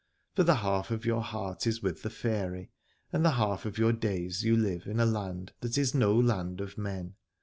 For 0.33 0.41
the 0.43 0.55
half 0.55 0.89
of 0.89 1.05
your 1.05 1.21
heart 1.21 1.67
is 1.67 1.83
with 1.83 2.01
the 2.01 2.09
faery, 2.09 2.71
and 3.13 3.23
the 3.23 3.33
half 3.33 3.67
of 3.67 3.77
your 3.77 3.93
days 3.93 4.43
you 4.43 4.57
live 4.57 4.87
in 4.87 4.99
a 4.99 5.05
land 5.05 5.53
that 5.59 5.77
is 5.77 5.93
no 5.93 6.15
land 6.15 6.59
of 6.59 6.75
men. 6.75 7.13